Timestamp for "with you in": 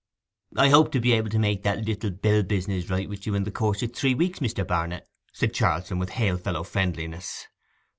3.07-3.43